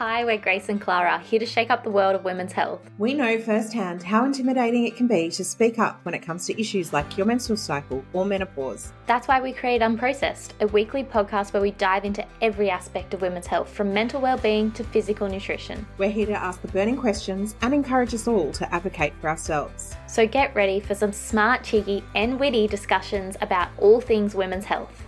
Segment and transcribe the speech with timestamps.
[0.00, 2.80] Hi, we're Grace and Clara, here to shake up the world of women's health.
[2.96, 6.58] We know firsthand how intimidating it can be to speak up when it comes to
[6.58, 8.94] issues like your menstrual cycle or menopause.
[9.04, 13.20] That's why we create Unprocessed, a weekly podcast where we dive into every aspect of
[13.20, 15.86] women's health, from mental well-being to physical nutrition.
[15.98, 19.94] We're here to ask the burning questions and encourage us all to advocate for ourselves.
[20.06, 25.04] So get ready for some smart, cheeky, and witty discussions about all things women's health.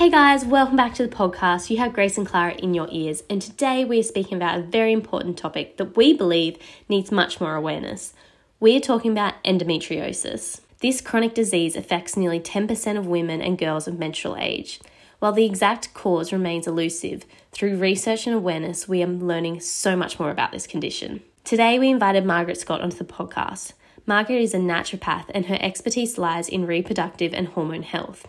[0.00, 1.68] Hey guys, welcome back to the podcast.
[1.68, 4.62] You have Grace and Clara in your ears, and today we are speaking about a
[4.62, 6.56] very important topic that we believe
[6.88, 8.14] needs much more awareness.
[8.60, 10.62] We are talking about endometriosis.
[10.80, 14.80] This chronic disease affects nearly 10% of women and girls of menstrual age.
[15.18, 20.18] While the exact cause remains elusive, through research and awareness, we are learning so much
[20.18, 21.20] more about this condition.
[21.44, 23.74] Today, we invited Margaret Scott onto the podcast.
[24.06, 28.26] Margaret is a naturopath, and her expertise lies in reproductive and hormone health.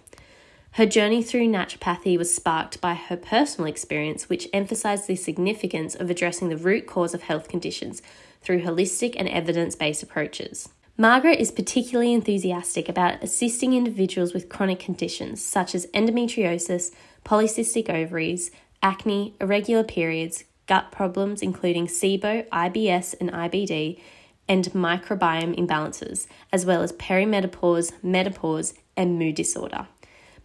[0.75, 6.09] Her journey through naturopathy was sparked by her personal experience, which emphasized the significance of
[6.09, 8.01] addressing the root cause of health conditions
[8.41, 10.69] through holistic and evidence based approaches.
[10.97, 16.93] Margaret is particularly enthusiastic about assisting individuals with chronic conditions such as endometriosis,
[17.25, 18.49] polycystic ovaries,
[18.81, 23.99] acne, irregular periods, gut problems including SIBO, IBS, and IBD,
[24.47, 29.87] and microbiome imbalances, as well as perimenopause, menopause, and mood disorder.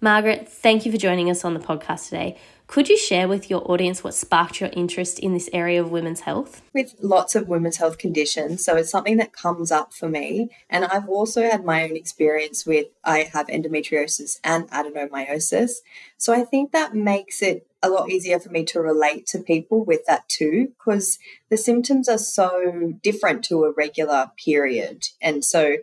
[0.00, 2.36] Margaret, thank you for joining us on the podcast today.
[2.66, 6.20] Could you share with your audience what sparked your interest in this area of women's
[6.20, 6.60] health?
[6.74, 10.50] With lots of women's health conditions, so it's something that comes up for me.
[10.68, 15.76] And I've also had my own experience with I have endometriosis and adenomyosis.
[16.18, 19.84] So I think that makes it a lot easier for me to relate to people
[19.84, 25.04] with that too, because the symptoms are so different to a regular period.
[25.22, 25.76] And so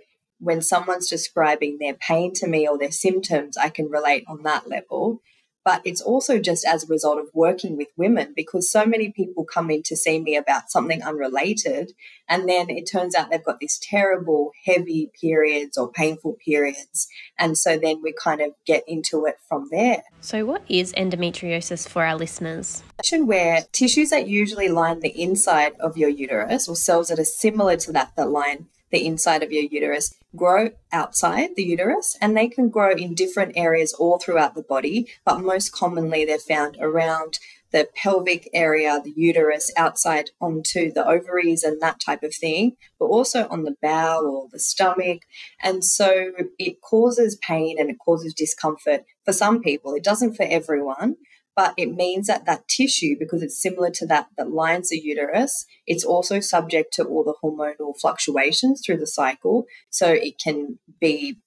[0.44, 4.67] when someone's describing their pain to me or their symptoms, I can relate on that
[4.67, 5.22] level.
[5.66, 9.45] But it's also just as a result of working with women because so many people
[9.45, 11.94] come in to see me about something unrelated.
[12.27, 17.08] And then it turns out they've got these terrible, heavy periods or painful periods.
[17.39, 20.04] And so then we kind of get into it from there.
[20.20, 22.83] So, what is endometriosis for our listeners?
[23.14, 27.77] Where tissues that usually line the inside of your uterus or cells that are similar
[27.77, 32.48] to that that line the inside of your uterus grow outside the uterus and they
[32.48, 37.39] can grow in different areas all throughout the body, but most commonly they're found around
[37.71, 43.05] the pelvic area, the uterus, outside onto the ovaries and that type of thing, but
[43.05, 45.23] also on the bowel or the stomach.
[45.61, 49.95] And so it causes pain and it causes discomfort for some people.
[49.95, 51.15] It doesn't for everyone,
[51.55, 55.65] but it means that that tissue, because it's similar to that that lines the uterus,
[55.86, 59.65] it's also subject to all the hormonal fluctuations through the cycle.
[59.89, 61.37] So it can be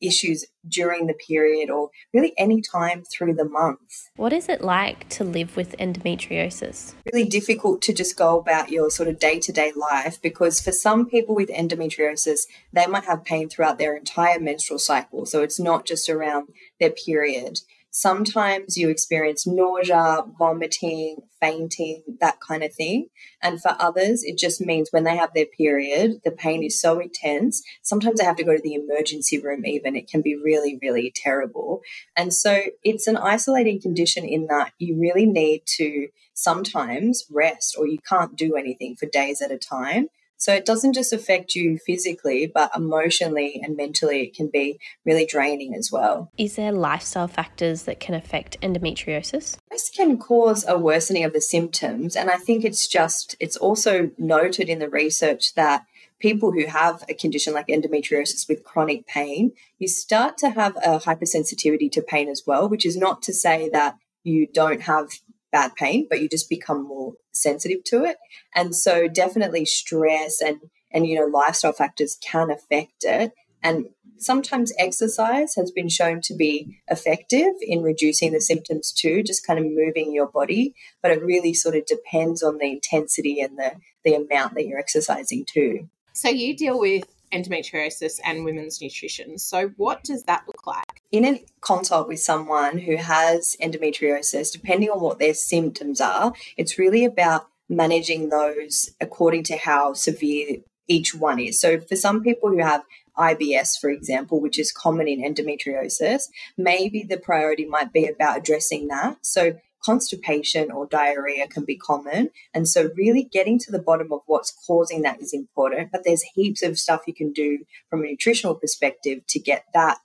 [0.00, 4.10] issues during the period or really any time through the month.
[4.16, 6.94] What is it like to live with endometriosis?
[7.12, 10.72] Really difficult to just go about your sort of day to day life because for
[10.72, 15.26] some people with endometriosis, they might have pain throughout their entire menstrual cycle.
[15.26, 17.60] So it's not just around their period.
[17.98, 23.08] Sometimes you experience nausea, vomiting, fainting, that kind of thing.
[23.42, 27.00] And for others, it just means when they have their period, the pain is so
[27.00, 27.62] intense.
[27.80, 29.96] Sometimes they have to go to the emergency room, even.
[29.96, 31.80] It can be really, really terrible.
[32.14, 37.86] And so it's an isolating condition in that you really need to sometimes rest or
[37.86, 40.08] you can't do anything for days at a time.
[40.36, 45.26] So it doesn't just affect you physically, but emotionally and mentally, it can be really
[45.26, 46.30] draining as well.
[46.36, 49.56] Is there lifestyle factors that can affect endometriosis?
[49.70, 52.16] This can cause a worsening of the symptoms.
[52.16, 55.86] And I think it's just, it's also noted in the research that
[56.18, 60.98] people who have a condition like endometriosis with chronic pain, you start to have a
[60.98, 65.10] hypersensitivity to pain as well, which is not to say that you don't have
[65.52, 68.16] bad pain, but you just become more sensitive to it.
[68.54, 70.58] And so definitely stress and
[70.92, 73.32] and you know lifestyle factors can affect it.
[73.62, 73.86] And
[74.18, 79.58] sometimes exercise has been shown to be effective in reducing the symptoms too, just kind
[79.58, 80.74] of moving your body.
[81.02, 83.72] But it really sort of depends on the intensity and the,
[84.04, 85.88] the amount that you're exercising too.
[86.12, 89.38] So you deal with endometriosis and women's nutrition.
[89.38, 91.02] So, what does that look like?
[91.12, 96.78] In a consult with someone who has endometriosis, depending on what their symptoms are, it's
[96.78, 100.58] really about managing those according to how severe
[100.88, 101.60] each one is.
[101.60, 102.84] So, for some people who have
[103.18, 106.24] IBS, for example, which is common in endometriosis,
[106.56, 109.18] maybe the priority might be about addressing that.
[109.22, 112.30] So, constipation or diarrhea can be common.
[112.52, 115.92] And so, really getting to the bottom of what's causing that is important.
[115.92, 119.98] But there's heaps of stuff you can do from a nutritional perspective to get that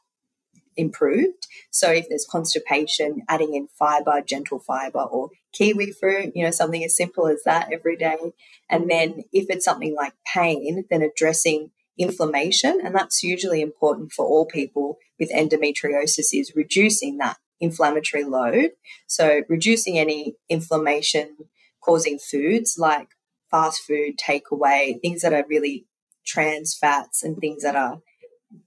[0.77, 1.47] improved.
[1.69, 6.83] So if there's constipation, adding in fiber, gentle fiber, or kiwi fruit, you know, something
[6.83, 8.17] as simple as that every day.
[8.69, 12.79] And then if it's something like pain, then addressing inflammation.
[12.83, 18.71] And that's usually important for all people with endometriosis is reducing that inflammatory load.
[19.07, 21.37] So reducing any inflammation
[21.81, 23.09] causing foods like
[23.49, 25.85] fast food, takeaway, things that are really
[26.25, 28.01] trans fats and things that are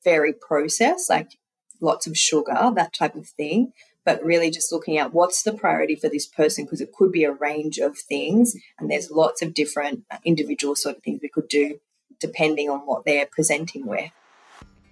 [0.02, 1.38] very processed, like
[1.81, 3.73] lots of sugar, that type of thing.
[4.05, 7.25] But really just looking at what's the priority for this person because it could be
[7.25, 8.55] a range of things.
[8.79, 11.81] And there's lots of different individual sort of things we could do
[12.20, 14.11] depending on what they're presenting with.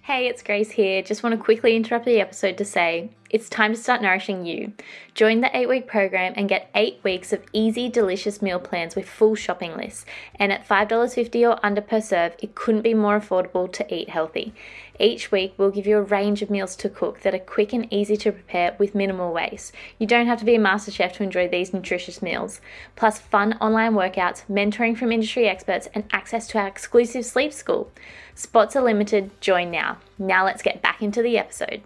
[0.01, 1.01] Hey, it's Grace here.
[1.03, 4.71] Just want to quickly interrupt the episode to say it's time to start nourishing you.
[5.15, 9.09] Join the 8 week program and get 8 weeks of easy, delicious meal plans with
[9.09, 10.05] full shopping lists.
[10.35, 14.53] And at $5.50 or under per serve, it couldn't be more affordable to eat healthy.
[14.99, 17.91] Each week, we'll give you a range of meals to cook that are quick and
[17.91, 19.73] easy to prepare with minimal waste.
[19.97, 22.61] You don't have to be a master chef to enjoy these nutritious meals.
[22.95, 27.91] Plus, fun online workouts, mentoring from industry experts, and access to our exclusive sleep school.
[28.35, 29.31] Spots are limited.
[29.41, 29.97] Join now.
[30.19, 31.81] Now, let's get back into the episode.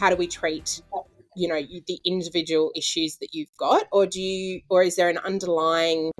[0.00, 0.82] How do we treat
[1.36, 5.18] you know the individual issues that you've got or do you or is there an
[5.18, 6.10] underlying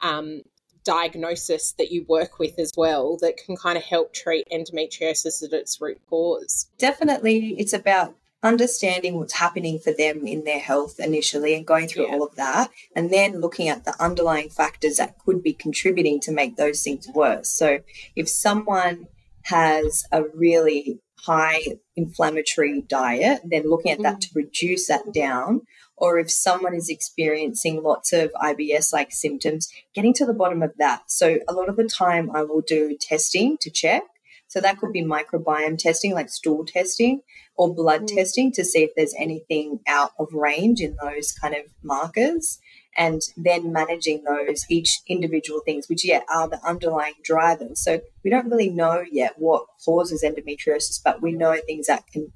[0.00, 0.42] um,
[0.84, 5.52] diagnosis that you work with as well that can kind of help treat endometriosis at
[5.52, 6.70] its root cause?
[6.78, 12.06] Definitely, it's about understanding what's happening for them in their health initially and going through
[12.06, 12.12] yeah.
[12.12, 16.32] all of that, and then looking at the underlying factors that could be contributing to
[16.32, 17.50] make those things worse.
[17.50, 17.80] So,
[18.14, 19.08] if someone
[19.44, 21.60] has a really high
[21.96, 24.20] inflammatory diet, then looking at that mm.
[24.20, 25.62] to reduce that down
[25.96, 30.72] or if someone is experiencing lots of IBS like symptoms, getting to the bottom of
[30.78, 31.10] that.
[31.10, 34.02] So, a lot of the time, I will do testing to check.
[34.48, 37.22] So, that could be microbiome testing, like stool testing,
[37.56, 38.14] or blood mm.
[38.14, 42.58] testing to see if there's anything out of range in those kind of markers.
[42.96, 47.82] And then managing those each individual things, which, yeah, are the underlying drivers.
[47.82, 52.32] So, we don't really know yet what causes endometriosis, but we know things that can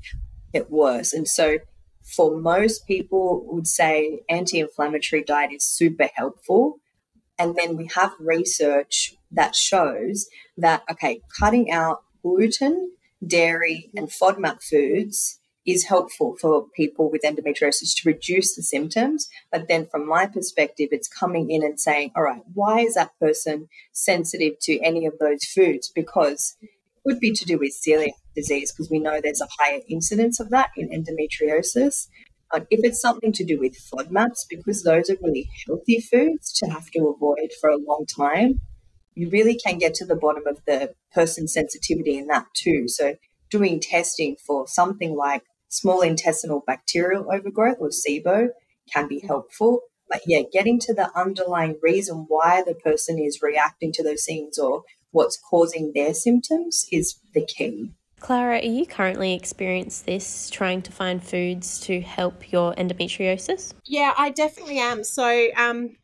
[0.53, 1.13] get worse.
[1.13, 1.59] And so,
[2.03, 6.81] for most people would say anti-inflammatory diet is super helpful
[7.41, 10.29] and then we have research that shows
[10.59, 12.93] that okay cutting out gluten
[13.27, 19.29] dairy and fodmap foods is helpful for people with endometriosis to reduce the symptoms.
[19.53, 23.19] But then, from my perspective, it's coming in and saying, all right, why is that
[23.21, 25.91] person sensitive to any of those foods?
[25.95, 26.71] Because it
[27.07, 30.51] could be to do with celiac disease because we know there's a higher incidence of
[30.51, 32.09] that in endometriosis.
[32.51, 36.67] But if it's something to do with FODMAPs, because those are really healthy foods to
[36.67, 38.61] have to avoid for a long time,
[39.15, 42.89] you really can get to the bottom of the person's sensitivity in that too.
[42.89, 43.15] So,
[43.51, 48.49] doing testing for something like small intestinal bacterial overgrowth or SIBO
[48.93, 49.81] can be helpful.
[50.09, 54.59] But yeah, getting to the underlying reason why the person is reacting to those things
[54.59, 54.83] or
[55.13, 57.93] what's causing their symptoms is the key.
[58.19, 63.73] Clara, are you currently experiencing this trying to find foods to help your endometriosis?
[63.87, 65.05] Yeah, I definitely am.
[65.05, 65.97] So, um,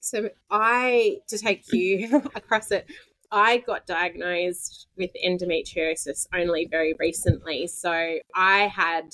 [0.00, 2.86] so I to take you across it.
[3.34, 7.66] I got diagnosed with endometriosis only very recently.
[7.66, 7.90] So
[8.32, 9.12] I had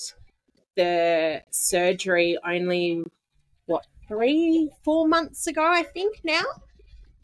[0.77, 3.03] the surgery only
[3.65, 6.43] what three, four months ago, I think now.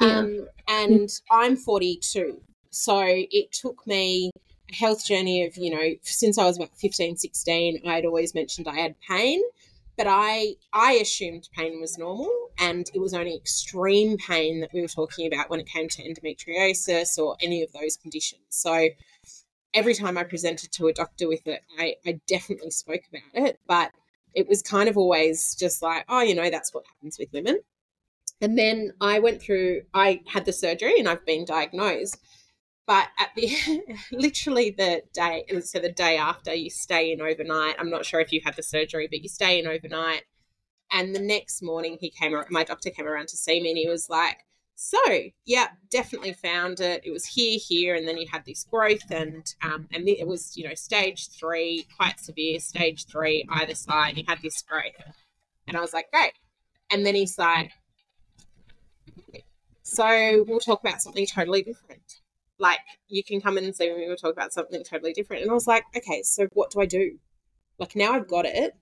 [0.00, 0.18] Yeah.
[0.20, 2.40] Um, and I'm 42.
[2.70, 4.30] So it took me
[4.70, 8.68] a health journey of, you know, since I was about 15, 16, I'd always mentioned
[8.68, 9.42] I had pain,
[9.96, 14.80] but I I assumed pain was normal and it was only extreme pain that we
[14.80, 18.42] were talking about when it came to endometriosis or any of those conditions.
[18.48, 18.88] So
[19.74, 23.60] every time I presented to a doctor with it, I, I definitely spoke about it,
[23.66, 23.92] but
[24.34, 27.60] it was kind of always just like, oh, you know, that's what happens with women.
[28.40, 32.18] And then I went through, I had the surgery and I've been diagnosed.
[32.86, 37.76] But at the literally the day, so the day after, you stay in overnight.
[37.78, 40.22] I'm not sure if you had the surgery, but you stay in overnight.
[40.92, 43.88] And the next morning, he came, my doctor came around to see me and he
[43.88, 44.98] was like, so
[45.46, 47.00] yeah, definitely found it.
[47.04, 50.54] It was here, here, and then you had this growth, and um, and it was
[50.54, 54.18] you know stage three, quite severe, stage three either side.
[54.18, 54.92] You had this growth,
[55.66, 56.34] and I was like, great.
[56.90, 57.72] And then he's like,
[59.82, 62.20] so we'll talk about something totally different.
[62.58, 65.42] Like you can come in and see me, we'll talk about something totally different.
[65.42, 67.18] And I was like, okay, so what do I do?
[67.78, 68.72] Like now I've got it.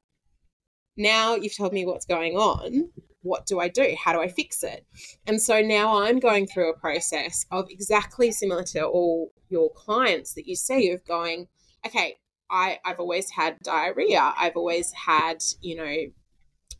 [0.96, 2.90] Now you've told me what's going on.
[3.22, 3.96] What do I do?
[3.98, 4.86] How do I fix it?
[5.26, 10.34] And so now I'm going through a process of exactly similar to all your clients
[10.34, 11.48] that you see of going,
[11.86, 12.16] okay,
[12.50, 14.34] I, I've always had diarrhea.
[14.36, 15.96] I've always had, you know,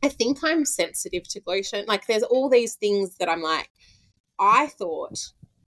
[0.03, 1.87] I think I'm sensitive to gluten.
[1.87, 3.71] Like there's all these things that I'm like,
[4.39, 5.19] I thought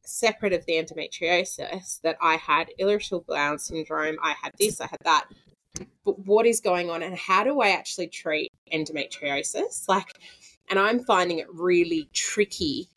[0.05, 5.01] separate of the endometriosis that I had irritable bowel syndrome, I had this, I had
[5.05, 5.27] that.
[6.05, 9.89] But what is going on and how do I actually treat endometriosis?
[9.89, 10.19] Like,
[10.69, 12.89] and I'm finding it really tricky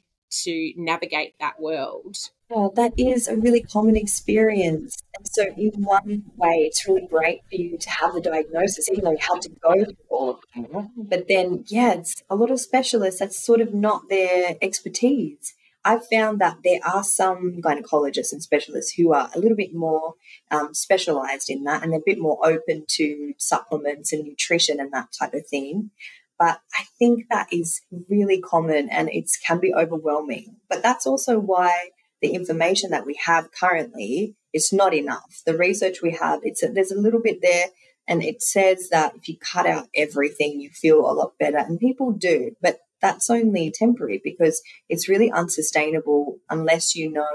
[0.42, 2.18] to navigate that world.
[2.50, 4.98] Oh, that is a really common experience.
[5.18, 9.06] And so, in one way, it's really great for you to have the diagnosis, even
[9.06, 10.66] though you have to go through all of them.
[10.66, 11.02] Mm-hmm.
[11.04, 15.56] But then, yeah, it's a lot of specialists, that's sort of not their expertise.
[15.86, 20.14] I've found that there are some gynecologists and specialists who are a little bit more
[20.50, 24.92] um, specialized in that and they're a bit more open to supplements and nutrition and
[24.94, 25.92] that type of thing.
[26.40, 30.58] But I think that is really common and it can be overwhelming.
[30.70, 31.90] But that's also why
[32.22, 35.42] the information that we have currently is not enough.
[35.46, 37.68] The research we have, it's a, there's a little bit there
[38.08, 41.58] and it says that if you cut out everything, you feel a lot better.
[41.58, 47.28] And people do, but that's only temporary because it's really unsustainable unless you know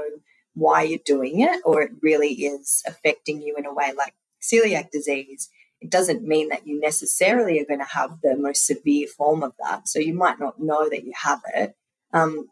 [0.54, 4.90] why you're doing it or it really is affecting you in a way like celiac
[4.90, 5.50] disease.
[5.80, 9.52] It doesn't mean that you necessarily are going to have the most severe form of
[9.62, 9.88] that.
[9.88, 11.76] So you might not know that you have it.
[12.14, 12.48] Um,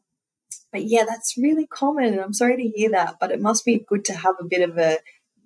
[0.71, 2.05] but yeah, that's really common.
[2.05, 4.69] And I'm sorry to hear that, but it must be good to have a bit
[4.69, 4.99] of a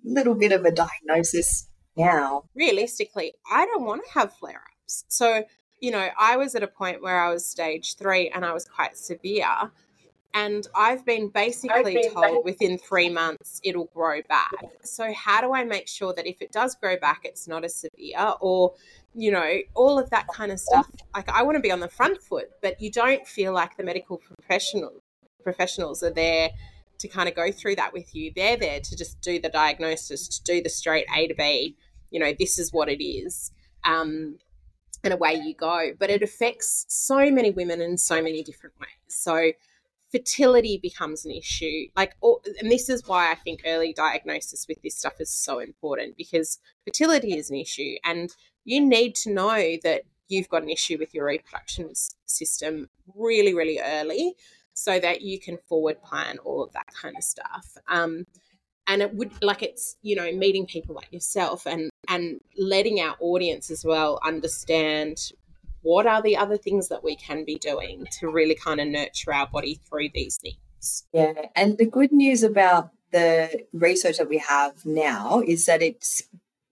[0.03, 2.43] little bit of a diagnosis now.
[2.53, 5.05] Realistically, I don't want to have flare ups.
[5.07, 5.45] So
[5.81, 8.65] you know, I was at a point where I was stage three and I was
[8.65, 9.71] quite severe.
[10.33, 14.53] And I've been basically I've been told within three months it'll grow back.
[14.81, 17.75] So, how do I make sure that if it does grow back, it's not as
[17.75, 18.35] severe?
[18.39, 18.73] Or,
[19.13, 20.89] you know, all of that kind of stuff.
[21.13, 23.83] Like, I want to be on the front foot, but you don't feel like the
[23.83, 25.03] medical professional,
[25.43, 26.51] professionals are there
[26.99, 28.31] to kind of go through that with you.
[28.33, 31.75] They're there to just do the diagnosis, to do the straight A to B.
[32.09, 33.51] You know, this is what it is.
[33.83, 34.37] Um,
[35.03, 35.91] and away you go.
[35.97, 38.89] But it affects so many women in so many different ways.
[39.07, 39.51] So
[40.11, 41.87] fertility becomes an issue.
[41.95, 42.15] Like,
[42.59, 46.59] and this is why I think early diagnosis with this stuff is so important because
[46.85, 51.13] fertility is an issue, and you need to know that you've got an issue with
[51.13, 51.91] your reproduction
[52.25, 54.33] system really, really early
[54.73, 57.77] so that you can forward plan all of that kind of stuff.
[57.89, 58.25] Um,
[58.87, 63.15] and it would like it's you know meeting people like yourself and and letting our
[63.19, 65.31] audience as well understand
[65.81, 69.33] what are the other things that we can be doing to really kind of nurture
[69.33, 71.05] our body through these things.
[71.13, 76.23] Yeah and the good news about the research that we have now is that it's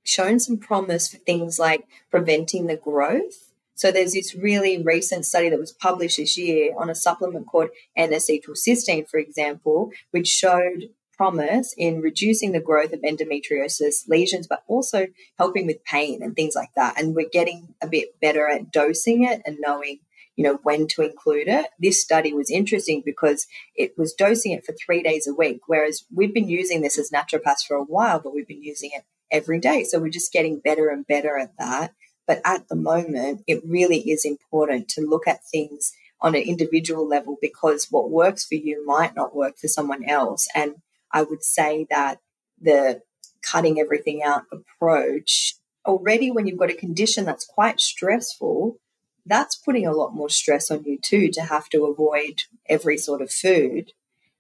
[0.04, 3.52] shown some promise for things like preventing the growth.
[3.76, 7.70] So there's this really recent study that was published this year on a supplement called
[7.96, 10.90] N-acetylcysteine, for example, which showed
[11.20, 15.08] promise in reducing the growth of endometriosis lesions, but also
[15.38, 16.98] helping with pain and things like that.
[16.98, 20.00] And we're getting a bit better at dosing it and knowing,
[20.38, 21.66] you know, when to include it.
[21.78, 26.06] This study was interesting because it was dosing it for three days a week, whereas
[26.16, 29.60] we've been using this as naturopaths for a while, but we've been using it every
[29.60, 29.84] day.
[29.84, 31.92] So we're just getting better and better at that.
[32.28, 37.06] But at the moment, it really is important to look at things on an individual
[37.06, 40.48] level because what works for you might not work for someone else.
[40.56, 40.76] And
[41.12, 42.20] I would say that
[42.62, 43.02] the
[43.42, 48.78] cutting everything out approach already when you've got a condition that's quite stressful
[49.26, 53.22] that's putting a lot more stress on you too to have to avoid every sort
[53.22, 53.94] of food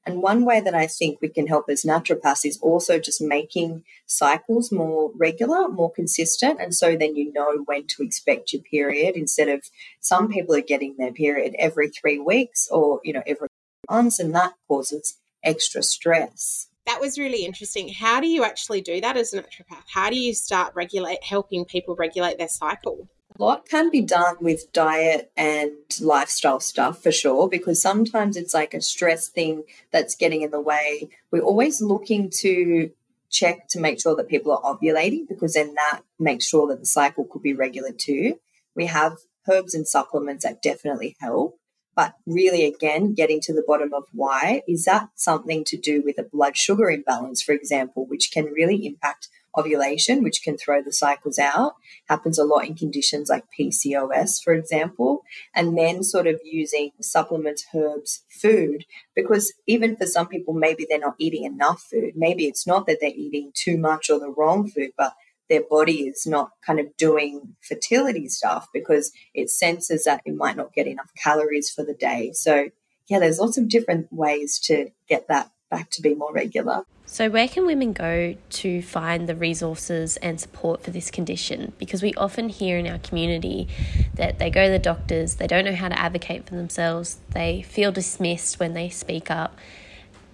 [0.05, 3.83] and one way that I think we can help as naturopaths is also just making
[4.07, 6.59] cycles more regular, more consistent.
[6.59, 9.61] And so then you know when to expect your period instead of
[9.99, 13.49] some people are getting their period every three weeks or, you know, every
[13.89, 14.19] months.
[14.19, 16.67] And that causes extra stress.
[16.85, 17.89] That was really interesting.
[17.89, 19.83] How do you actually do that as a naturopath?
[19.93, 23.07] How do you start regulate helping people regulate their cycle?
[23.37, 28.53] A lot can be done with diet and lifestyle stuff for sure, because sometimes it's
[28.53, 31.09] like a stress thing that's getting in the way.
[31.31, 32.91] We're always looking to
[33.29, 36.87] check to make sure that people are ovulating because then that makes sure that the
[36.87, 38.39] cycle could be regular too.
[38.75, 39.17] We have
[39.47, 41.58] herbs and supplements that definitely help.
[41.99, 46.17] But really, again, getting to the bottom of why is that something to do with
[46.17, 49.27] a blood sugar imbalance, for example, which can really impact
[49.57, 51.73] ovulation, which can throw the cycles out.
[52.07, 57.65] Happens a lot in conditions like PCOS, for example, and then sort of using supplements,
[57.75, 62.13] herbs, food, because even for some people, maybe they're not eating enough food.
[62.15, 65.15] Maybe it's not that they're eating too much or the wrong food, but
[65.49, 70.55] their body is not kind of doing fertility stuff because it senses that it might
[70.55, 72.31] not get enough calories for the day.
[72.33, 72.69] So,
[73.07, 76.83] yeah, there's lots of different ways to get that back to be more regular.
[77.05, 81.73] So, where can women go to find the resources and support for this condition?
[81.79, 83.67] Because we often hear in our community
[84.13, 87.63] that they go to the doctors, they don't know how to advocate for themselves, they
[87.63, 89.57] feel dismissed when they speak up.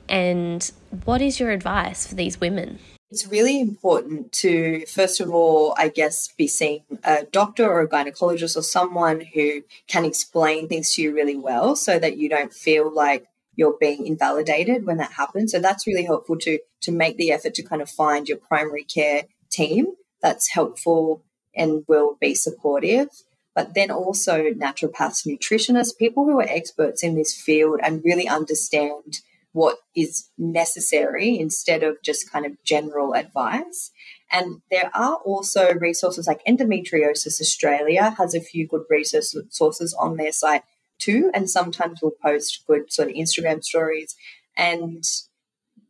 [0.10, 0.69] And
[1.05, 2.79] what is your advice for these women?
[3.12, 7.88] It's really important to, first of all, I guess, be seeing a doctor or a
[7.88, 12.53] gynecologist or someone who can explain things to you really well so that you don't
[12.53, 15.51] feel like you're being invalidated when that happens.
[15.51, 18.83] So that's really helpful to to make the effort to kind of find your primary
[18.83, 21.24] care team that's helpful
[21.55, 23.07] and will be supportive.
[23.53, 29.19] But then also naturopaths, nutritionists, people who are experts in this field and really understand
[29.55, 33.89] what is necessary instead of just kind of general advice.
[34.29, 40.33] And there are also resources like Endometriosis Australia has a few good resources on their
[40.33, 40.63] site
[41.00, 41.31] too.
[41.33, 44.17] And sometimes we'll post good sort of Instagram stories.
[44.57, 45.05] And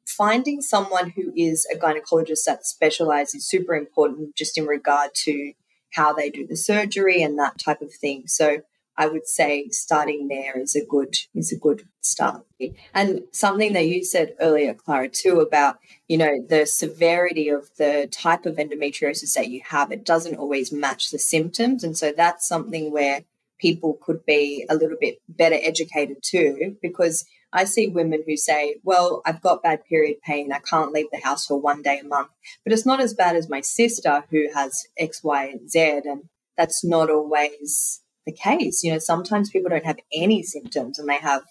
[0.06, 5.54] finding someone who is a gynecologist that specializes is super important just in regard to
[5.94, 8.28] how they do the surgery and that type of thing.
[8.28, 8.62] So
[8.98, 12.46] I would say starting there is a good is a good start.
[12.94, 18.08] And something that you said earlier, Clara, too, about you know the severity of the
[18.12, 22.48] type of endometriosis that you have, it doesn't always match the symptoms, and so that's
[22.48, 23.24] something where
[23.60, 27.26] people could be a little bit better educated too, because
[27.56, 30.52] I see women who say, Well, I've got bad period pain.
[30.52, 32.30] I can't leave the house for one day a month.
[32.64, 36.02] But it's not as bad as my sister who has X, Y, and Z.
[36.06, 36.24] And
[36.58, 38.84] that's not always the case.
[38.84, 41.44] You know, sometimes people don't have any symptoms and they have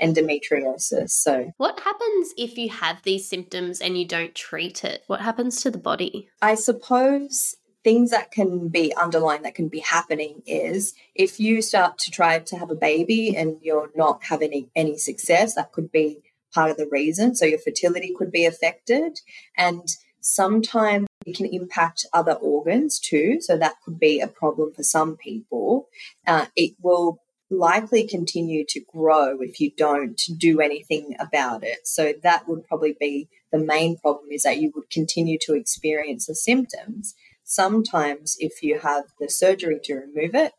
[0.00, 1.10] endometriosis.
[1.10, 5.04] So, what happens if you have these symptoms and you don't treat it?
[5.06, 6.28] What happens to the body?
[6.40, 11.98] I suppose things that can be underlying that can be happening is if you start
[11.98, 15.90] to try to have a baby and you're not having any, any success, that could
[15.90, 16.22] be
[16.54, 17.34] part of the reason.
[17.34, 19.18] So your fertility could be affected.
[19.56, 19.88] And
[20.20, 23.40] sometimes it can impact other organs too.
[23.40, 25.88] So that could be a problem for some people.
[26.26, 31.86] Uh, it will likely continue to grow if you don't do anything about it.
[31.86, 36.26] So that would probably be the main problem is that you would continue to experience
[36.26, 37.14] the symptoms.
[37.44, 40.52] Sometimes, if you have the surgery to remove it,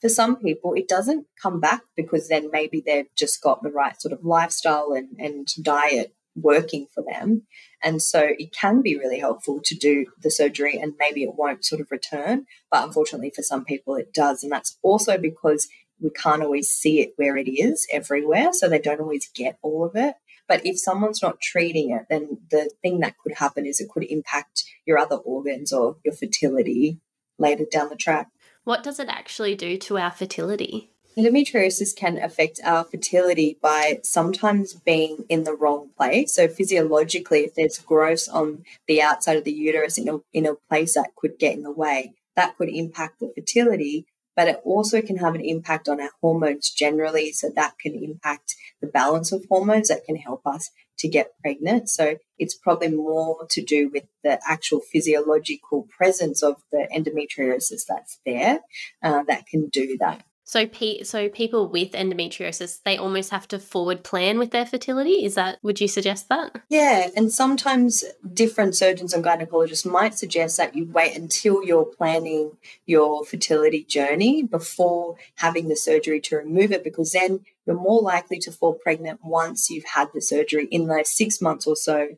[0.00, 4.00] for some people, it doesn't come back because then maybe they've just got the right
[4.00, 7.42] sort of lifestyle and, and diet working for them.
[7.82, 11.64] And so it can be really helpful to do the surgery and maybe it won't
[11.64, 12.46] sort of return.
[12.70, 14.42] But unfortunately, for some people, it does.
[14.42, 15.68] And that's also because
[16.00, 18.52] we can't always see it where it is everywhere.
[18.52, 20.14] So they don't always get all of it.
[20.48, 24.04] But if someone's not treating it, then the thing that could happen is it could
[24.04, 27.00] impact your other organs or your fertility
[27.38, 28.28] later down the track.
[28.64, 30.90] What does it actually do to our fertility?
[31.18, 36.34] Endometriosis can affect our fertility by sometimes being in the wrong place.
[36.34, 40.54] So, physiologically, if there's growth on the outside of the uterus in a, in a
[40.68, 44.06] place that could get in the way, that could impact the fertility
[44.38, 47.32] but it also can have an impact on our hormones generally.
[47.32, 51.90] So that can impact the balance of hormones that can help us to get pregnant.
[51.90, 58.20] So it's probably more to do with the actual physiological presence of the endometriosis that's
[58.24, 58.60] there
[59.02, 60.22] uh, that can do that.
[60.48, 65.22] So, pe- so people with endometriosis, they almost have to forward plan with their fertility.
[65.22, 65.58] Is that?
[65.62, 66.62] Would you suggest that?
[66.70, 72.52] Yeah, and sometimes different surgeons and gynecologists might suggest that you wait until you're planning
[72.86, 78.38] your fertility journey before having the surgery to remove it, because then you're more likely
[78.38, 82.08] to fall pregnant once you've had the surgery in the six months or so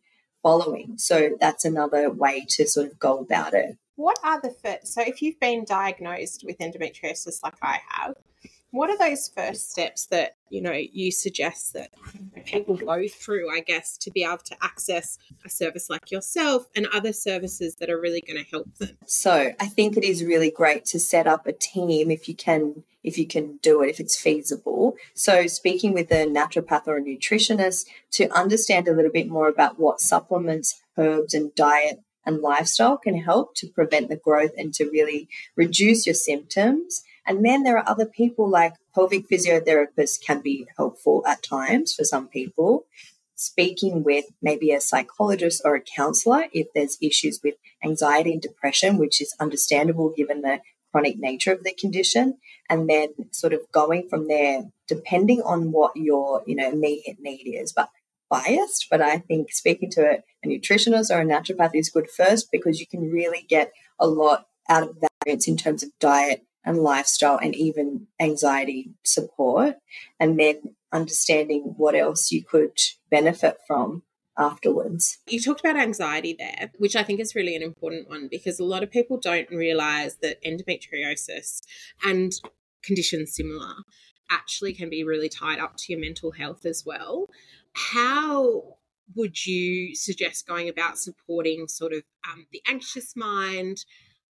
[0.40, 0.98] following.
[0.98, 5.02] So that's another way to sort of go about it what are the first so
[5.02, 8.14] if you've been diagnosed with endometriosis like i have
[8.72, 11.90] what are those first steps that you know you suggest that
[12.46, 16.86] people go through i guess to be able to access a service like yourself and
[16.94, 18.96] other services that are really going to help them?
[19.06, 22.84] So i think it is really great to set up a team if you can
[23.02, 24.94] if you can do it if it's feasible.
[25.14, 29.78] So speaking with a naturopath or a nutritionist to understand a little bit more about
[29.78, 34.90] what supplements herbs and diet and lifestyle can help to prevent the growth and to
[34.90, 37.02] really reduce your symptoms.
[37.26, 42.04] And then there are other people like pelvic physiotherapists can be helpful at times for
[42.04, 42.87] some people.
[43.35, 48.98] Speaking with maybe a psychologist or a counselor if there's issues with anxiety and depression,
[48.98, 50.61] which is understandable given the
[50.92, 52.37] chronic nature of the condition,
[52.68, 57.44] and then sort of going from there, depending on what your you know immediate need
[57.44, 57.72] is.
[57.72, 57.90] But
[58.30, 62.50] biased, but I think speaking to a, a nutritionist or a naturopath is good first
[62.50, 66.78] because you can really get a lot out of variance in terms of diet and
[66.78, 69.76] lifestyle and even anxiety support.
[70.18, 72.78] And then understanding what else you could
[73.10, 74.02] benefit from
[74.38, 75.18] afterwards.
[75.28, 78.64] You talked about anxiety there, which I think is really an important one because a
[78.64, 81.60] lot of people don't realize that endometriosis
[82.04, 82.32] and
[82.82, 83.74] conditions similar
[84.30, 87.28] actually can be really tied up to your mental health as well.
[87.74, 88.76] How
[89.16, 93.85] would you suggest going about supporting sort of um, the anxious mind?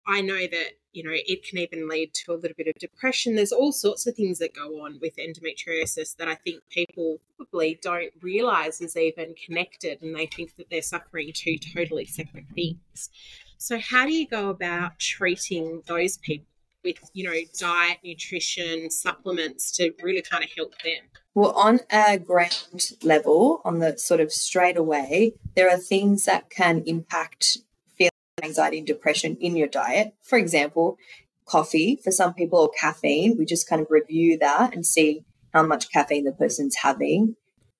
[0.06, 3.36] I know that, you know, it can even lead to a little bit of depression.
[3.36, 7.78] There's all sorts of things that go on with endometriosis that I think people probably
[7.82, 13.10] don't realize is even connected and they think that they're suffering two totally separate things.
[13.58, 16.46] So, how do you go about treating those people
[16.82, 21.04] with, you know, diet, nutrition, supplements to really kind of help them?
[21.40, 26.50] Well, on a ground level, on the sort of straight away, there are things that
[26.50, 27.56] can impact
[27.96, 28.10] feeling
[28.42, 30.12] anxiety and depression in your diet.
[30.22, 30.98] For example,
[31.46, 33.38] coffee for some people or caffeine.
[33.38, 35.24] We just kind of review that and see
[35.54, 37.36] how much caffeine the person's having.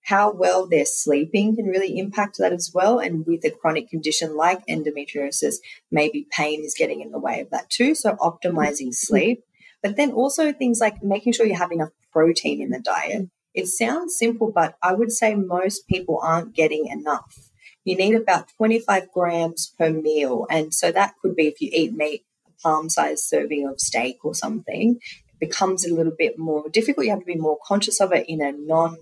[0.07, 2.99] How well they're sleeping can really impact that as well.
[2.99, 5.57] And with a chronic condition like endometriosis,
[5.91, 7.95] maybe pain is getting in the way of that too.
[7.95, 8.93] So optimizing mm-hmm.
[8.93, 9.45] sleep.
[9.83, 13.29] But then also things like making sure you have enough protein in the diet.
[13.55, 17.51] It sounds simple, but I would say most people aren't getting enough.
[17.85, 20.47] You need about 25 grams per meal.
[20.51, 24.25] And so that could be if you eat meat, a palm sized serving of steak
[24.25, 24.99] or something.
[25.33, 27.07] It becomes a little bit more difficult.
[27.07, 28.99] You have to be more conscious of it in a non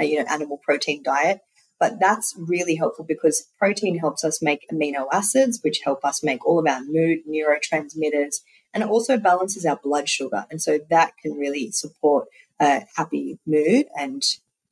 [0.00, 1.40] uh, you know animal protein diet.
[1.78, 6.46] But that's really helpful because protein helps us make amino acids, which help us make
[6.46, 8.36] all of our mood neurotransmitters,
[8.72, 10.46] and it also balances our blood sugar.
[10.48, 12.28] And so that can really support
[12.60, 14.22] a happy mood and,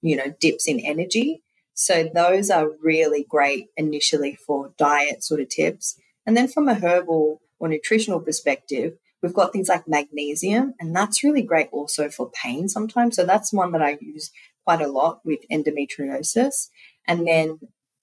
[0.02, 1.42] you know, dips in energy.
[1.74, 5.98] So those are really great initially for diet sort of tips.
[6.26, 11.24] And then from a herbal or nutritional perspective, we've got things like magnesium, and that's
[11.24, 13.16] really great also for pain sometimes.
[13.16, 14.30] So that's one that I use
[14.64, 16.68] quite a lot with endometriosis.
[17.06, 17.58] And then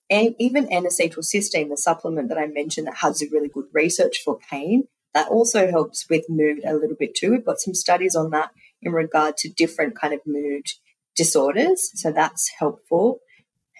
[0.09, 4.39] and even N-acetylcysteine, the supplement that I mentioned that has a really good research for
[4.49, 7.31] pain, that also helps with mood a little bit too.
[7.31, 10.67] We've got some studies on that in regard to different kind of mood
[11.15, 11.91] disorders.
[11.95, 13.19] So that's helpful.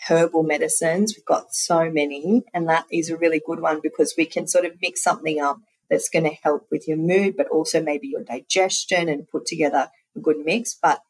[0.07, 4.25] Herbal medicines, we've got so many, and that is a really good one because we
[4.25, 5.57] can sort of mix something up
[5.89, 9.89] that's going to help with your mood, but also maybe your digestion and put together
[10.15, 10.77] a good mix.
[10.79, 11.01] But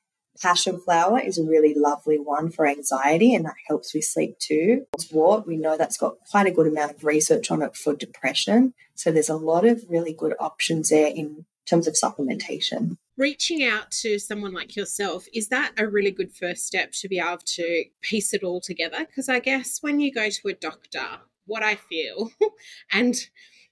[0.42, 4.86] passion flower is a really lovely one for anxiety, and that helps with sleep too.
[5.12, 8.74] Wort, we know that's got quite a good amount of research on it for depression.
[8.96, 13.90] So there's a lot of really good options there in terms of supplementation reaching out
[13.90, 17.84] to someone like yourself is that a really good first step to be able to
[18.02, 21.06] piece it all together because i guess when you go to a doctor
[21.46, 22.32] what i feel
[22.92, 23.16] and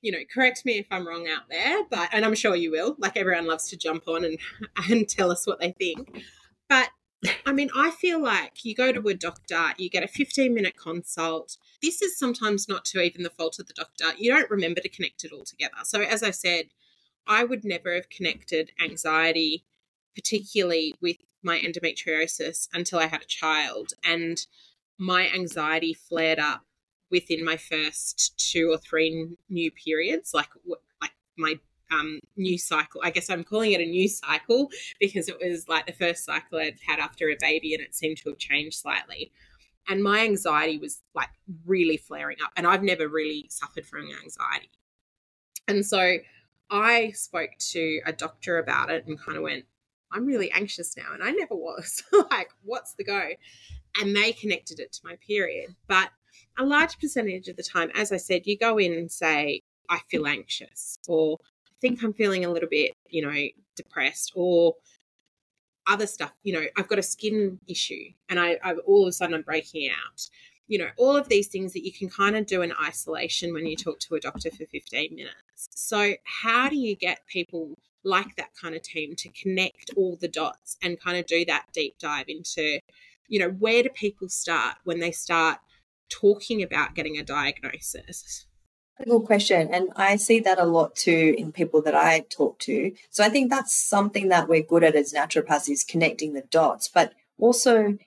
[0.02, 2.96] you know correct me if i'm wrong out there but and i'm sure you will
[2.98, 4.40] like everyone loves to jump on and
[4.90, 6.24] and tell us what they think
[6.68, 6.90] but
[7.46, 10.76] I mean, I feel like you go to a doctor, you get a 15 minute
[10.78, 11.58] consult.
[11.82, 14.06] This is sometimes not to even the fault of the doctor.
[14.18, 15.74] You don't remember to connect it all together.
[15.86, 16.66] So, as I said,
[17.28, 19.66] I would never have connected anxiety,
[20.16, 23.94] particularly with my endometriosis, until I had a child.
[24.04, 24.46] And
[24.98, 26.64] my anxiety flared up
[27.12, 30.50] within my first two or three new periods, like
[31.02, 31.56] like my
[31.92, 33.02] um, new cycle.
[33.04, 36.60] I guess I'm calling it a new cycle because it was like the first cycle
[36.60, 39.32] I'd had after a baby, and it seemed to have changed slightly.
[39.88, 41.30] And my anxiety was like
[41.66, 44.72] really flaring up, and I've never really suffered from anxiety.
[45.68, 46.18] And so
[46.69, 49.65] I spoke to a doctor about it and kind of went,
[50.12, 51.13] I'm really anxious now.
[51.13, 52.04] And I never was.
[52.32, 53.30] like, what's the go?
[54.01, 55.75] And they connected it to my period.
[55.88, 56.10] But
[56.58, 59.99] a large percentage of the time, as I said, you go in and say, I
[60.10, 64.75] feel anxious, or I think I'm feeling a little bit, you know, depressed, or
[65.86, 66.34] other stuff.
[66.43, 69.43] You know, I've got a skin issue and I, I all of a sudden I'm
[69.43, 70.30] breaking out
[70.67, 73.65] you know, all of these things that you can kind of do in isolation when
[73.65, 75.36] you talk to a doctor for 15 minutes.
[75.73, 80.28] So, how do you get people like that kind of team to connect all the
[80.28, 82.80] dots and kind of do that deep dive into,
[83.28, 85.58] you know, where do people start when they start
[86.10, 88.45] talking about getting a diagnosis?
[89.04, 89.73] Good question.
[89.73, 92.93] And I see that a lot too in people that I talk to.
[93.10, 96.88] So I think that's something that we're good at as naturopaths is connecting the dots,
[96.88, 97.97] but also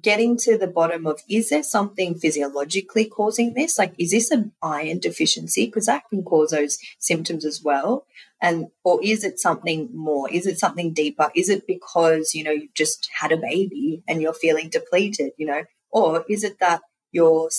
[0.00, 3.78] getting to the bottom of is there something physiologically causing this?
[3.78, 5.66] Like, is this an iron deficiency?
[5.66, 8.06] Because that can cause those symptoms as well.
[8.40, 10.30] And, or is it something more?
[10.30, 11.30] Is it something deeper?
[11.34, 15.46] Is it because, you know, you've just had a baby and you're feeling depleted, you
[15.46, 15.64] know?
[15.90, 16.80] Or is it that
[17.12, 17.50] your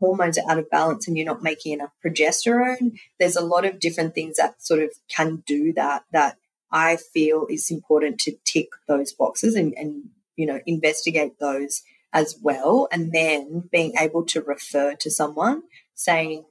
[0.00, 2.98] hormones are out of balance and you're not making enough progesterone?
[3.20, 6.38] There's a lot of different things that sort of can do that, that
[6.72, 10.04] I feel is important to tick those boxes and, and
[10.36, 12.88] you know, investigate those as well.
[12.92, 15.62] And then being able to refer to someone
[15.94, 16.44] saying,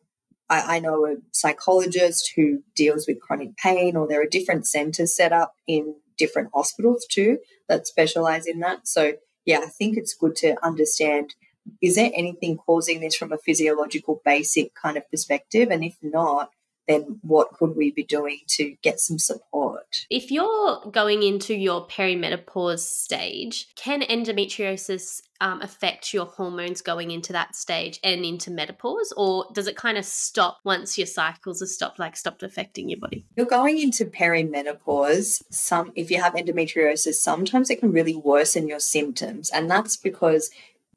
[0.49, 5.15] I, I know a psychologist who deals with chronic pain, or there are different centers
[5.15, 8.87] set up in different hospitals too that specialize in that.
[8.87, 9.13] So,
[9.45, 11.33] yeah, I think it's good to understand
[11.81, 15.69] is there anything causing this from a physiological basic kind of perspective?
[15.71, 16.51] And if not,
[16.87, 20.05] then what could we be doing to get some support?
[20.09, 27.33] If you're going into your perimenopause stage, can endometriosis um, affect your hormones going into
[27.33, 31.67] that stage and into menopause, or does it kind of stop once your cycles are
[31.67, 33.25] stopped, like stopped affecting your body?
[33.35, 35.43] You're going into perimenopause.
[35.49, 40.49] Some, if you have endometriosis, sometimes it can really worsen your symptoms, and that's because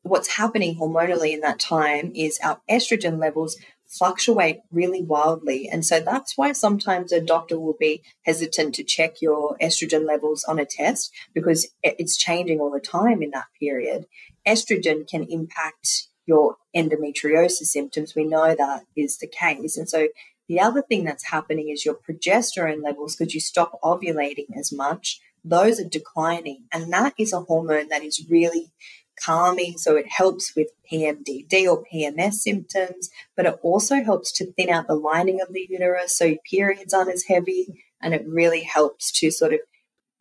[0.03, 3.57] what's happening hormonally in that time is our estrogen levels
[3.88, 5.68] fluctuate really wildly.
[5.70, 10.44] And so that's why sometimes a doctor will be hesitant to check your estrogen levels
[10.44, 14.07] on a test because it's changing all the time in that period.
[14.46, 18.14] Estrogen can impact your endometriosis symptoms.
[18.14, 19.77] We know that is the case.
[19.77, 20.09] And so
[20.49, 25.20] the other thing that's happening is your progesterone levels, because you stop ovulating as much,
[25.44, 26.64] those are declining.
[26.72, 28.72] And that is a hormone that is really
[29.24, 29.79] calming.
[29.79, 34.87] So it helps with PMDD or PMS symptoms, but it also helps to thin out
[34.87, 37.85] the lining of the uterus so periods aren't as heavy.
[38.00, 39.61] And it really helps to sort of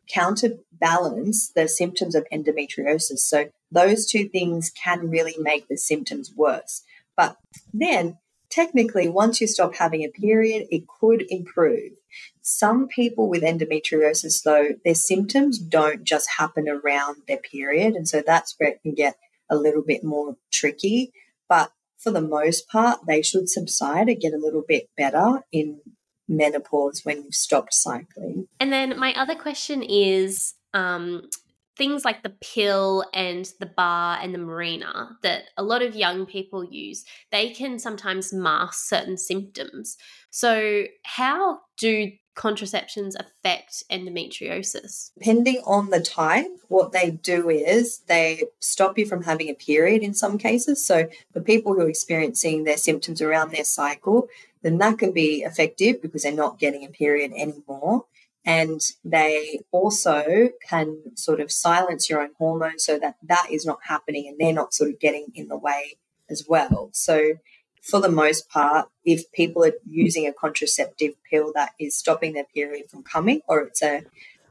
[0.08, 3.18] counterbalance the symptoms of endometriosis.
[3.18, 6.82] So those two things can really make the symptoms worse.
[7.16, 7.36] But
[7.72, 8.18] then
[8.56, 11.92] technically, once you stop having a period, it could improve.
[12.40, 17.94] Some people with endometriosis, though, their symptoms don't just happen around their period.
[17.94, 19.16] And so that's where it can get
[19.50, 21.12] a little bit more tricky.
[21.48, 25.80] But for the most part, they should subside and get a little bit better in
[26.26, 28.48] menopause when you've stopped cycling.
[28.58, 31.28] And then my other question is um,
[31.76, 36.26] things like the pill and the bar and the Mirena that a lot of young
[36.26, 39.96] people use, they can sometimes mask certain symptoms.
[40.30, 45.10] So, how do contraceptions affect endometriosis?
[45.18, 50.02] Depending on the type, what they do is they stop you from having a period
[50.02, 50.84] in some cases.
[50.84, 54.28] So, for people who are experiencing their symptoms around their cycle,
[54.62, 58.06] then that can be effective because they're not getting a period anymore.
[58.46, 63.80] And they also can sort of silence your own hormones so that that is not
[63.88, 65.98] happening and they're not sort of getting in the way
[66.30, 66.90] as well.
[66.92, 67.34] So,
[67.82, 72.46] for the most part, if people are using a contraceptive pill that is stopping their
[72.52, 74.02] period from coming, or it's a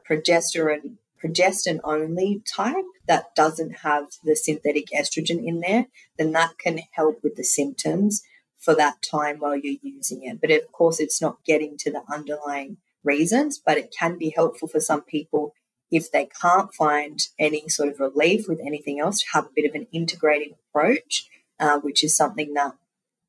[0.09, 6.79] progesterone progestin only type that doesn't have the synthetic estrogen in there, then that can
[6.91, 8.23] help with the symptoms
[8.57, 10.39] for that time while you're using it.
[10.39, 14.67] But of course, it's not getting to the underlying reasons, but it can be helpful
[14.67, 15.53] for some people
[15.91, 19.69] if they can't find any sort of relief with anything else to have a bit
[19.69, 22.73] of an integrated approach, uh, which is something that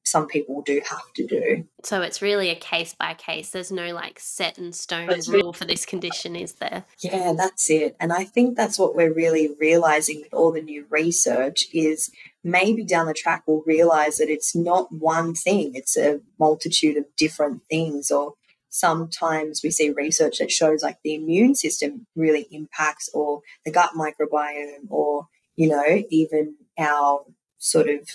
[0.07, 1.67] some people do have to do.
[1.83, 3.51] So it's really a case by case.
[3.51, 6.85] There's no like set in stone rule for this condition, is there?
[7.01, 7.97] Yeah, that's it.
[7.99, 12.11] And I think that's what we're really realizing with all the new research is
[12.45, 17.05] maybe down the track we'll realize that it's not one thing, it's a multitude of
[17.17, 18.35] different things or
[18.77, 23.91] sometimes we see research that shows like the immune system really impacts or the gut
[23.97, 27.25] microbiome or you know even our
[27.59, 28.09] sort of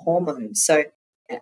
[0.00, 0.84] hormones so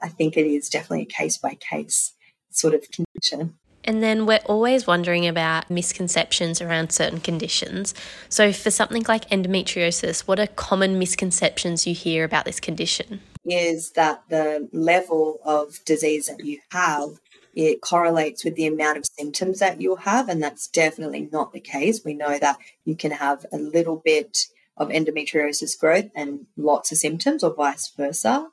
[0.02, 2.14] I think it is definitely a case by case
[2.50, 3.58] sort of condition.
[3.84, 7.94] And then we're always wondering about misconceptions around certain conditions.
[8.28, 13.20] So, for something like endometriosis, what are common misconceptions you hear about this condition?
[13.46, 17.18] Is that the level of disease that you have
[17.58, 21.58] it correlates with the amount of symptoms that you'll have, and that's definitely not the
[21.58, 22.04] case.
[22.04, 26.98] We know that you can have a little bit of endometriosis growth and lots of
[26.98, 28.46] symptoms, or vice versa.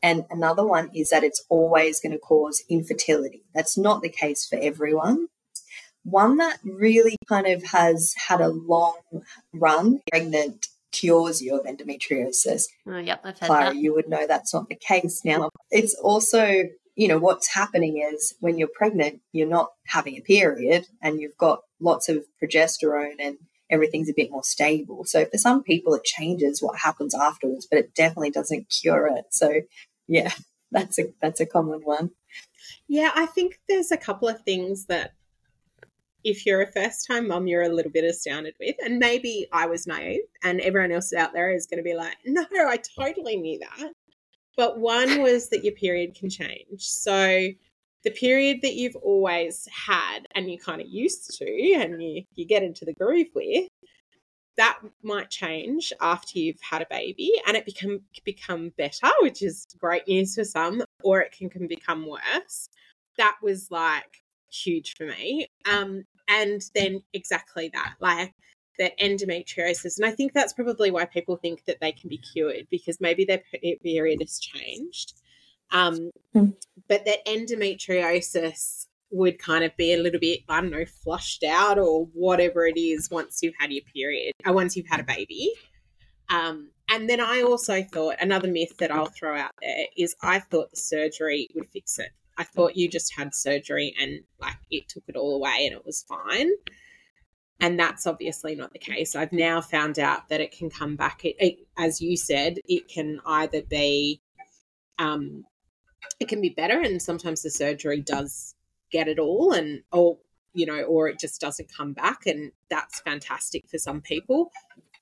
[0.00, 3.42] And another one is that it's always going to cause infertility.
[3.52, 5.26] That's not the case for everyone.
[6.04, 8.94] One that really kind of has had a long
[9.52, 12.66] run, pregnant cures you of endometriosis.
[12.86, 13.76] Oh, yep, I've had Clara, that.
[13.76, 15.50] you would know that's not the case now.
[15.72, 16.62] It's also,
[16.96, 21.36] you know, what's happening is when you're pregnant, you're not having a period and you've
[21.36, 23.36] got lots of progesterone and
[23.70, 25.04] everything's a bit more stable.
[25.04, 29.26] So for some people, it changes what happens afterwards, but it definitely doesn't cure it.
[29.30, 29.60] So
[30.08, 30.32] yeah,
[30.72, 32.10] that's a that's a common one.
[32.88, 35.12] Yeah, I think there's a couple of things that
[36.24, 38.74] if you're a first time mom, you're a little bit astounded with.
[38.84, 42.16] And maybe I was naive and everyone else out there is going to be like,
[42.24, 43.92] no, I totally knew that.
[44.56, 46.80] But one was that your period can change.
[46.80, 47.48] So
[48.04, 52.46] the period that you've always had and you're kind of used to and you, you
[52.46, 53.68] get into the groove with
[54.56, 59.66] that might change after you've had a baby and it become become better, which is
[59.78, 62.68] great news for some, or it can, can become worse.
[63.18, 65.46] That was like huge for me.
[65.70, 68.32] Um, and then exactly that, like
[68.78, 69.96] that endometriosis.
[69.96, 73.24] And I think that's probably why people think that they can be cured because maybe
[73.24, 73.42] their
[73.82, 75.14] period has changed.
[75.72, 76.54] Um, mm.
[76.88, 81.78] But that endometriosis would kind of be a little bit, I don't know, flushed out
[81.78, 85.04] or whatever it is once you've had your period, or uh, once you've had a
[85.04, 85.52] baby.
[86.28, 90.40] Um, and then I also thought another myth that I'll throw out there is I
[90.40, 92.10] thought the surgery would fix it.
[92.38, 95.86] I thought you just had surgery and like it took it all away and it
[95.86, 96.50] was fine.
[97.60, 99.16] And that's obviously not the case.
[99.16, 101.24] I've now found out that it can come back.
[101.24, 104.20] It, it as you said, it can either be,
[104.98, 105.44] um,
[106.20, 108.54] it can be better, and sometimes the surgery does
[108.92, 110.18] get it all, and or
[110.52, 114.50] you know, or it just doesn't come back, and that's fantastic for some people.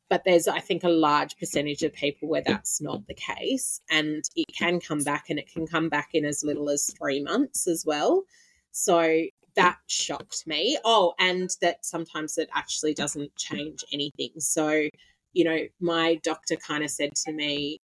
[0.09, 4.23] But there's, I think, a large percentage of people where that's not the case, and
[4.37, 7.67] it can come back, and it can come back in as little as three months
[7.67, 8.25] as well.
[8.71, 10.79] So that shocked me.
[10.85, 14.31] Oh, and that sometimes it actually doesn't change anything.
[14.39, 14.89] So,
[15.33, 17.79] you know, my doctor kind of said to me,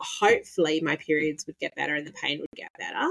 [0.00, 3.08] hopefully my periods would get better and the pain would get better.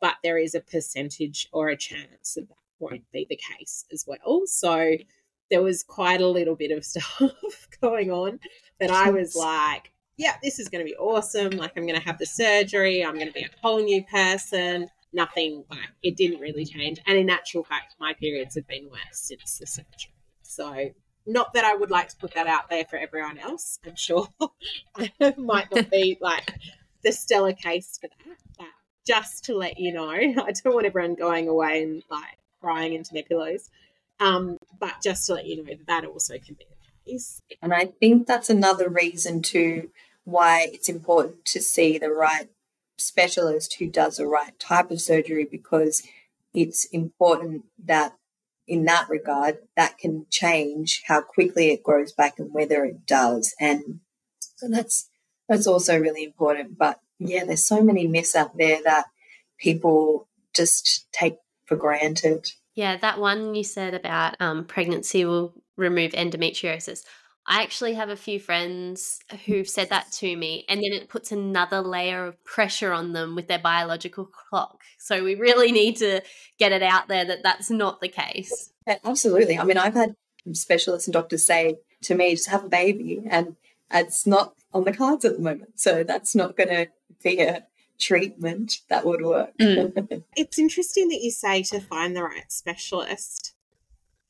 [0.00, 4.04] But there is a percentage or a chance that that won't be the case as
[4.06, 4.42] well.
[4.46, 4.96] So
[5.50, 8.40] there was quite a little bit of stuff going on
[8.80, 11.50] that I was like, yeah, this is going to be awesome.
[11.50, 13.04] Like, I'm going to have the surgery.
[13.04, 17.00] I'm going to be a whole new person nothing like it didn't really change.
[17.06, 20.12] And in actual fact, my periods have been worse since the surgery.
[20.42, 20.90] So
[21.26, 23.78] not that I would like to put that out there for everyone else.
[23.86, 24.28] I'm sure
[24.96, 26.54] I might not be like
[27.02, 28.36] the stellar case for that.
[28.58, 28.66] But
[29.06, 33.12] just to let you know, I don't want everyone going away and like crying into
[33.12, 33.70] their pillows.
[34.20, 36.66] Um, but just to let you know that that also can be
[37.04, 37.40] the case.
[37.60, 39.90] And I think that's another reason to
[40.24, 42.48] why it's important to see the right
[43.02, 46.02] specialist who does the right type of surgery because
[46.54, 48.14] it's important that
[48.66, 53.54] in that regard that can change how quickly it grows back and whether it does.
[53.60, 54.00] And
[54.56, 55.08] so that's
[55.48, 56.78] that's also really important.
[56.78, 59.06] But yeah there's so many myths out there that
[59.58, 62.46] people just take for granted.
[62.74, 67.02] Yeah that one you said about um, pregnancy will remove endometriosis
[67.46, 71.32] I actually have a few friends who've said that to me, and then it puts
[71.32, 74.80] another layer of pressure on them with their biological clock.
[74.98, 76.20] So we really need to
[76.58, 78.70] get it out there that that's not the case.
[78.86, 79.58] Yeah, absolutely.
[79.58, 80.14] I mean, I've had
[80.52, 83.56] specialists and doctors say to me, just have a baby, and
[83.90, 85.80] it's not on the cards at the moment.
[85.80, 86.88] So that's not going to
[87.22, 87.64] be a
[87.98, 89.56] treatment that would work.
[89.58, 90.22] Mm.
[90.36, 93.51] it's interesting that you say to find the right specialist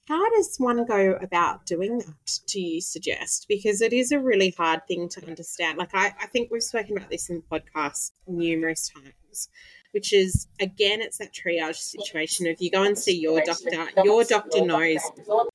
[0.09, 3.47] how does one go about doing that, do you suggest?
[3.49, 5.79] Because it is a really hard thing to understand.
[5.79, 9.49] Like, I, I think we've spoken about this in the podcast numerous times,
[9.93, 14.25] which is, again, it's that triage situation If you go and see your doctor, your
[14.25, 15.01] doctor knows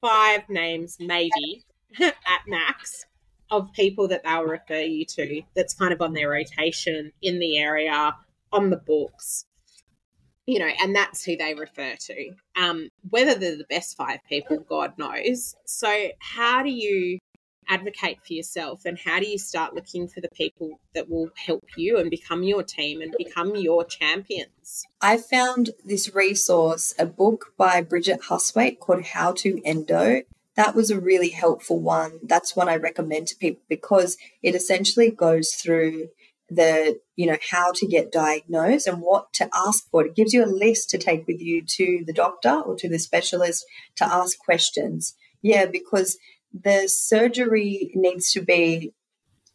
[0.01, 1.65] five names, maybe
[1.99, 3.05] at max,
[3.49, 7.57] of people that they'll refer you to that's kind of on their rotation in the
[7.57, 8.15] area,
[8.51, 9.46] on the books
[10.47, 12.31] you know, and that's who they refer to.
[12.55, 15.55] Um, whether they're the best five people, God knows.
[15.65, 17.19] So, how do you
[17.69, 21.65] advocate for yourself and how do you start looking for the people that will help
[21.75, 24.85] you and become your team and become your champions?
[25.01, 30.21] I found this resource, a book by Bridget Hustwaite called How to Endo.
[30.55, 32.19] That was a really helpful one.
[32.23, 36.07] That's one I recommend to people because it essentially goes through
[36.49, 40.05] the you know how to get diagnosed and what to ask for.
[40.05, 42.99] It gives you a list to take with you to the doctor or to the
[42.99, 43.65] specialist
[43.97, 45.15] to ask questions.
[45.41, 46.17] Yeah because
[46.53, 48.93] the surgery needs to be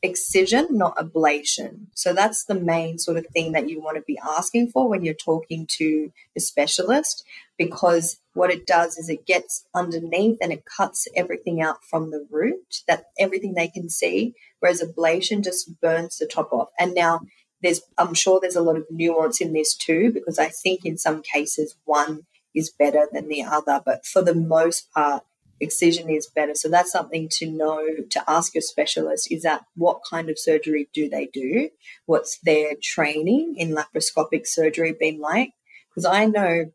[0.03, 1.87] excision not ablation.
[1.95, 5.05] So that's the main sort of thing that you want to be asking for when
[5.05, 7.25] you're talking to a specialist
[7.57, 12.27] because what it does is it gets underneath and it cuts everything out from the
[12.31, 16.69] root that everything they can see whereas ablation just burns the top off.
[16.79, 17.21] And now
[17.63, 20.99] there's i'm sure there's a lot of nuance in this too because i think in
[20.99, 22.23] some cases one
[22.55, 25.23] is better than the other but for the most part
[25.63, 30.01] excision is better so that's something to know to ask your specialist is that what
[30.09, 31.71] kind of surgery do they do
[32.07, 35.53] what's their training in laparoscopic surgery been like
[35.89, 36.67] because i know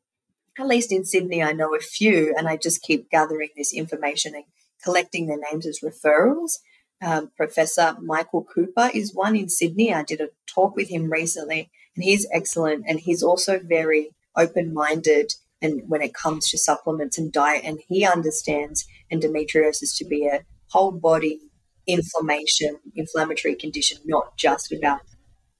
[0.59, 4.33] at least in Sydney, I know a few, and I just keep gathering this information
[4.35, 4.45] and
[4.83, 6.57] collecting their names as referrals.
[7.01, 9.93] Um, Professor Michael Cooper is one in Sydney.
[9.93, 12.85] I did a talk with him recently, and he's excellent.
[12.87, 17.79] And he's also very open minded and when it comes to supplements and diet, and
[17.87, 21.39] he understands endometriosis to be a whole body
[21.87, 24.99] inflammation, inflammatory condition, not just about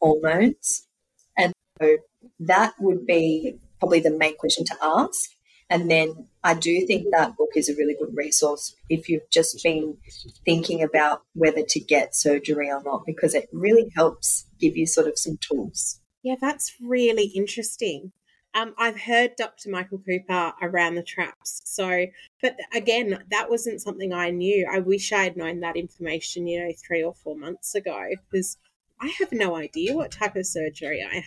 [0.01, 0.85] hormones.
[1.37, 1.97] And so
[2.41, 5.29] that would be probably the main question to ask.
[5.69, 9.61] And then I do think that book is a really good resource if you've just
[9.63, 9.97] been
[10.45, 15.07] thinking about whether to get surgery or not, because it really helps give you sort
[15.07, 15.99] of some tools.
[16.23, 18.11] Yeah, that's really interesting.
[18.57, 19.69] Um, I've heard Dr.
[19.69, 21.61] Michael Cooper around the traps.
[21.63, 22.07] So,
[22.41, 24.67] but again, that wasn't something I knew.
[24.71, 28.57] I wish I had known that information, you know, three or four months ago, because
[28.99, 31.23] I have no idea what type of surgery I had.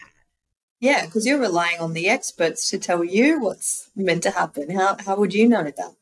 [0.81, 4.70] Yeah, because you're relying on the experts to tell you what's meant to happen.
[4.70, 5.95] How how would you know that?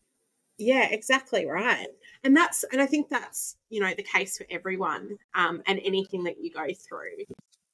[0.57, 1.89] Yeah, exactly right.
[2.25, 6.25] And that's and I think that's you know the case for everyone um, and anything
[6.25, 7.27] that you go through.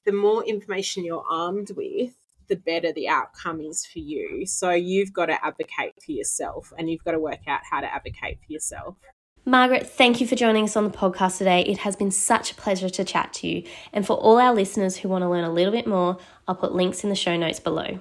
[0.06, 2.14] The more information you're armed with,
[2.48, 4.44] the better the outcome is for you.
[4.46, 7.92] So you've got to advocate for yourself, and you've got to work out how to
[7.92, 8.96] advocate for yourself.
[9.46, 11.60] Margaret, thank you for joining us on the podcast today.
[11.62, 13.64] It has been such a pleasure to chat to you.
[13.92, 16.16] And for all our listeners who want to learn a little bit more,
[16.48, 17.98] I'll put links in the show notes below.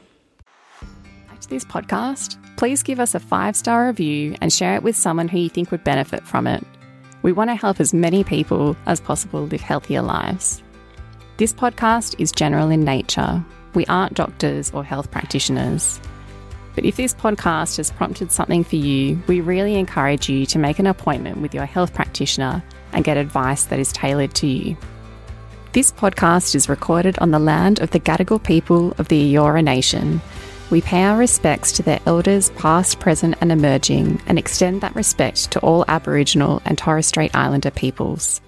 [1.41, 5.28] To this podcast, please give us a five star review and share it with someone
[5.28, 6.64] who you think would benefit from it.
[7.22, 10.64] We want to help as many people as possible live healthier lives.
[11.36, 13.44] This podcast is general in nature.
[13.74, 15.99] We aren't doctors or health practitioners.
[16.76, 20.80] But if this podcast has prompted something for you, we really encourage you to make
[20.80, 24.78] an appointment with your health practitioner and get advice that is tailored to you.
[25.74, 30.21] This podcast is recorded on the land of the Gadigal people of the Eora Nation.
[30.69, 35.51] We pay our respects to their elders, past, present, and emerging, and extend that respect
[35.51, 38.41] to all Aboriginal and Torres Strait Islander peoples.